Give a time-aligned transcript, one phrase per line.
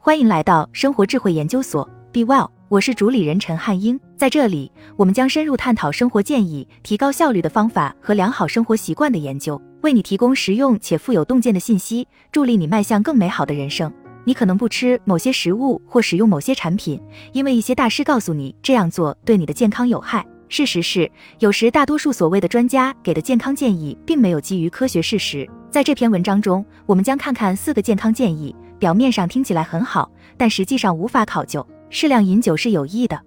[0.00, 3.98] 欢迎来到生活智慧研究所，Be Well，我是主理人陈汉英。
[4.16, 13.92] 在这里，我们将深入探讨生活建议、提高效率的方法和良好生活习惯的研究，为你提供实用且富有洞见的信息，助力你迈向更美好的人生。
[14.24, 17.02] 你可能不吃某些食物或使用某些产品，
[17.32, 20.24] 因为一些大师告诉你这样做对你的健康有害。
[20.48, 21.10] 事实是，
[21.40, 25.46] 有时大多数所谓的专家给的健康建议，并没有基于科学事实。
[25.70, 28.54] 在这篇文章中，我们将看看四个健康建议。
[28.78, 31.66] 表面上听起来很好，但实际上无法考究。
[31.90, 33.20] 适量饮酒是有益的。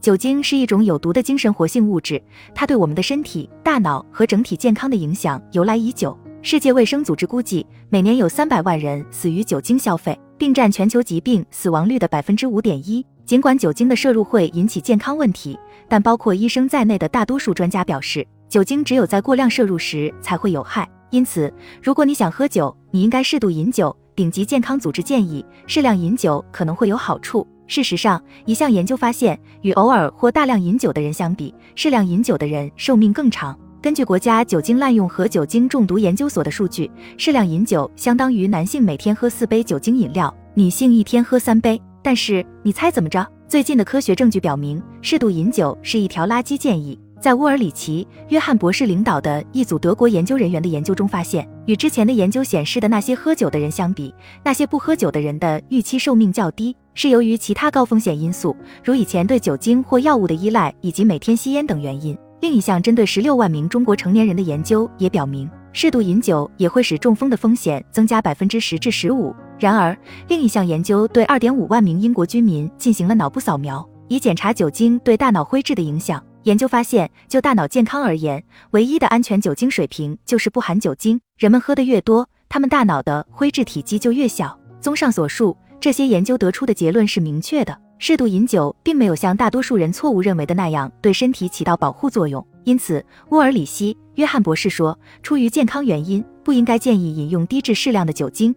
[0.00, 2.22] 酒精是一种有毒的精神活性物质，
[2.54, 6.16] 它对我们的身体、大脑和整体健康的影响由来已久。
[6.42, 13.04] 世界卫生组织估计，每年有三百万人死于酒精消费，并占全球疾病死亡率的百分之五点一。
[13.26, 20.88] 尽管酒精的摄入会引起健康问题，但包括医生在内的大多数专家表示，酒精只有在过量摄入时才会有害。
[21.10, 23.94] 因此，如果你想喝酒，你应该适度饮酒。
[24.20, 27.46] 顶级健康组织建议适量饮酒可能会有好处。
[27.66, 33.58] 事实上，一项研究发现，与偶尔或大量饮酒的人相比，适量饮酒的人寿命更长。
[33.80, 41.80] 根据国家酒精滥用和酒精中毒研究所的数据，适量饮酒相当于男性每天喝四杯酒精饮料，女性一天喝三杯。
[42.02, 43.26] 但是，你猜怎么着？
[43.48, 46.98] 最近的科学证据表明，适度饮酒是一条垃圾建议。
[47.20, 62.16] 在乌尔里奇·约翰博士领导的一组德国研究人员的研究中发现，与之前的研究显示的那些喝酒的人相比，那些不喝酒的人的预期寿命较低，是由于其他高风险因素，如以前对酒精或药物的依赖以及每天吸烟等原因。
[62.40, 69.34] 另一项针对十六万名中国成年人的研究也表明，适度饮酒也会使中风的风险增加百分之十至十五。
[69.58, 69.94] 然而，
[70.28, 76.24] 另一项研究对二点五万名英国居民进行了脑部扫描，以检查酒精对大脑灰质的影响。
[76.44, 81.20] 研究发现，就大脑健康而言，唯一的安全酒精水平就是不含酒精。
[81.36, 84.58] 人们喝得越多，他们大脑的灰质体积就越小。
[84.80, 92.44] 综上所述，这些研究得出的结论是明确的：适度饮酒并没有像大多数人错误认为的那样对身体起到保护作用。
[92.64, 98.54] 因此，乌尔里希·约翰博士说，出于健康原因，不应该建议饮用低至适量的酒精。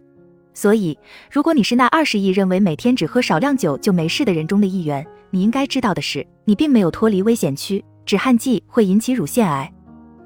[0.54, 0.96] 所以，
[1.30, 7.84] 如果你是那二十亿认为每天只喝少量酒就没事的人中的一员，你应该知道的是，你并没有脱离危险区。
[8.06, 9.70] 止汗剂会引起乳腺癌。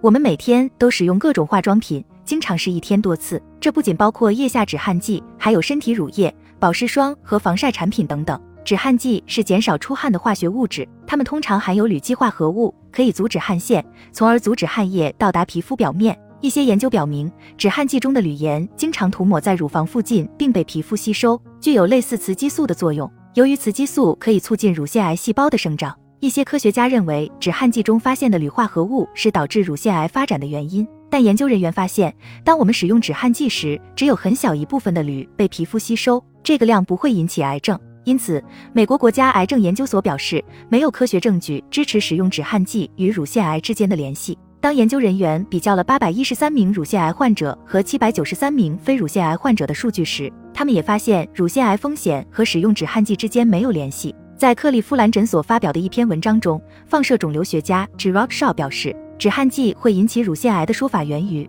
[0.01, 3.43] 我们每天都使用各种化妆品，经常是一天多次。
[3.59, 8.41] 这不仅包括腋下止汗剂，还有身体乳液、保湿霜和防晒产品等等。
[8.65, 16.19] 止汗剂是减少出汗的化学物质，它们通常含有铝基化合物，可以阻止汗腺，从而阻止汗液到达皮肤表面。
[16.41, 23.11] 一些研究表明，止汗剂中的铝盐经常涂抹在乳房附近，并被皮肤吸收，具有类似雌激素的作用。
[23.35, 30.87] 由于雌激素可以促进乳腺癌细胞的生长，一些科学家认为止汗剂中发现的铝化合物是导致乳腺癌发展的原因。
[31.11, 37.79] 但研究人员发现，当我们使用止汗剂时，只有很小一部分的铝被皮肤吸收，这个量不会引起癌症。
[38.05, 44.39] 因此，美国国家癌症研究所表示，没有科学证据支持使用止汗剂与乳腺癌之间的联系。
[44.61, 54.13] 当研究人员比较了八百一十三名乳腺癌患者和七百九十三名非乳腺癌患者的数据时，他们也发现乳腺癌风险和使用止汗剂之间没有联系。
[54.37, 61.49] 在克利夫兰诊所发表的一篇文章中，放射肿瘤学家 g r o k Shaw 表示，止汗剂会引起乳腺癌的说法源于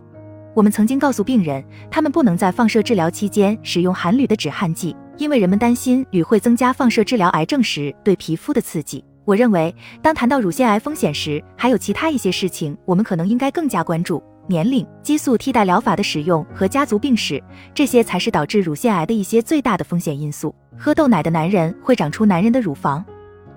[0.54, 9.04] 我们曾经告诉病人，他们不能在放射治疗期间使用含铝的止汗剂，因为人们担心铝会增加放射治疗癌症时对皮肤的刺激。
[9.30, 17.40] 我认为，当谈到乳腺癌风险时，还有其他一些事情，我们可能应该更加关注：年龄、激素替代疗法的使用和家族病史，
[17.72, 20.56] 这些才是导致乳腺癌的一些最大的风险因素。
[20.76, 23.06] 喝豆奶的男人会长出男人的乳房。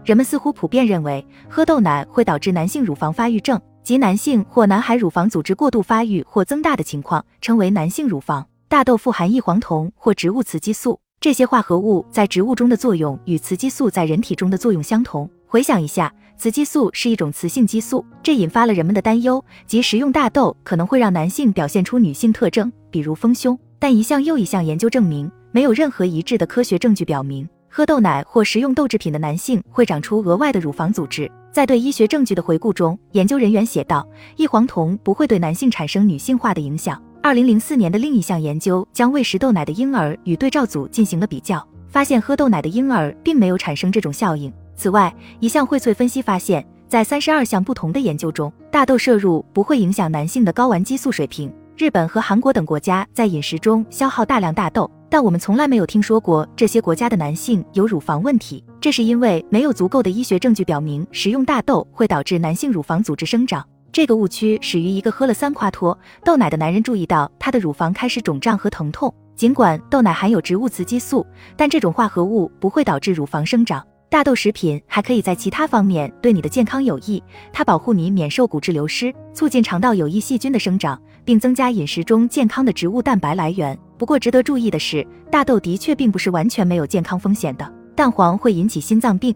[0.04, 8.46] 人们似乎普遍认为，喝豆奶会导致男性乳房发育症，即男性或男孩乳房组织过度发育或增大的情况，称为男性乳房。
[8.68, 15.26] 大豆富含异黄酮或植物雌激素，这些化合物在植物中的作用与雌激素在人体中的作用相同。
[15.52, 23.58] 回想一下，雌激素是一种雌性激素，这引发了人们的担忧，即食用大豆可能会让男性表现出女性特征，比如丰胸。
[23.78, 31.30] 但一项又一项研究证明，没有任何一致的科学证据表明喝豆奶或食用豆制品的男性会长出额外的乳房组织。
[31.52, 34.08] 在对医学证据的回顾中，研究人员写道，
[34.38, 36.98] 异黄酮不会对男性产生女性化的影响。
[37.22, 44.50] 二零零四年的另一项研究将喂食豆奶的婴儿与对照组进行了比较，发现喝豆奶的婴儿并没有产生这种效应。
[44.74, 51.52] 此外，一项荟萃分析发现，在三十二项不同的研究中，大豆摄入不会影响男性的睾丸激素水平。
[51.76, 58.62] 日本和韩国等国家在饮食中消耗大量大豆，但我们从来没有听说过这些国家的男性有乳房问题。
[58.80, 63.66] 这是因为没有足够的医学证据表明食用大豆会导致男性乳房组织生长。
[63.90, 69.12] 这个误区始于一个喝了三夸脱豆奶的男人注意到他的乳房开始肿胀和疼痛。
[69.34, 71.26] 尽管豆奶含有植物雌激素，
[71.56, 73.84] 但这种化合物不会导致乳房生长。
[74.12, 83.76] 大豆食品还可以在其他方面对你的健康有益，它保护你免受骨质流失，促进肠道有益细菌的生长，并增加饮食中健康的植物蛋白来源。
[83.96, 87.66] 不过，值得注意的是，大豆的确并不是完全没有健康风险的。
[87.96, 89.34] 蛋黄会引起心脏病。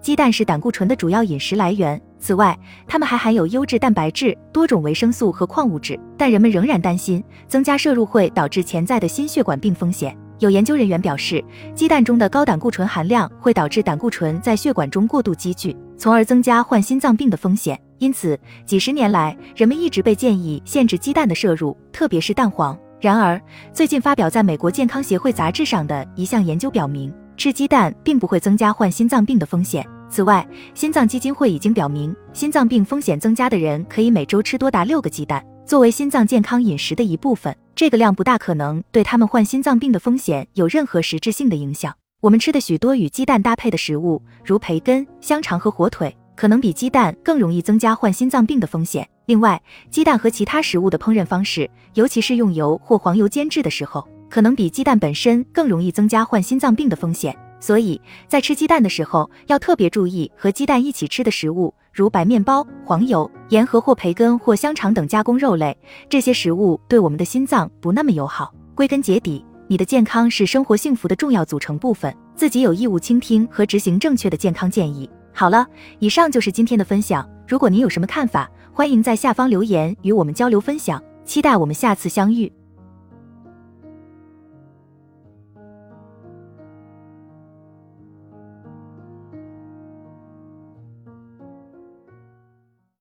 [0.00, 2.00] 鸡蛋是胆固醇的主要饮食来源。
[2.20, 5.98] 此外，它们还含有优质蛋白质、多种维生素和矿物质。
[6.16, 10.16] 但人们仍然担心，增加摄入会导致潜在的心血管病风险。
[10.42, 11.42] 有研究人员表示，
[11.72, 17.80] 鸡蛋中的高胆固醇含量会导致胆固醇在血管中过度积聚，从而增加患心脏病的风险。
[17.98, 18.36] 因此，
[18.66, 22.76] 几十年来，人们一直被建议限制鸡蛋的摄入，特别是蛋黄。
[23.00, 23.40] 然而，
[23.72, 29.86] 最近发表在美国健康协会杂志上的一项研究表明，吃鸡蛋并不会增加患心脏病的风险。
[30.08, 30.44] 此外，
[30.74, 37.56] 心脏基金会已经表明，心脏病风险增加的人可以每周吃多达六个鸡蛋，作为心脏健康饮食的一部分。
[37.74, 41.94] 这个量不大可能对他们患心脏病的风险有任何实质性的影响。
[42.20, 49.08] 我们吃的许多与鸡蛋搭配的食物，如培根、香肠和火腿，可能比鸡蛋更容易增加患心脏病的风险。
[49.26, 49.60] 另外，
[49.90, 57.36] 鸡蛋和其他食物的烹饪方式，尤其是用油或黄油煎制的时候，可能比鸡蛋本身更容易增加患心脏病的风险。
[57.62, 65.78] 所以在吃鸡蛋的时候，要特别注意和鸡蛋一起吃的食物，如白面包、黄油、盐和或培根或香肠等加工肉类。
[66.08, 68.52] 这些食物对我们的心脏不那么友好。
[68.74, 75.08] 归根结底，你的健康是生活幸福的重要组成部分，自己有义务倾听和执行正确的健康建议。
[75.32, 75.64] 好了，
[76.00, 77.24] 以上就是今天的分享。
[77.46, 81.00] 如果您有什么看法，欢迎在下方留言与我们交流分享。
[81.24, 82.52] 期待我们下次相遇。